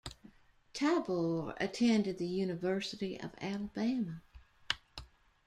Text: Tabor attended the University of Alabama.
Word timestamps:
Tabor 0.73 1.53
attended 1.59 2.17
the 2.17 2.25
University 2.25 3.19
of 3.21 3.35
Alabama. 3.39 4.23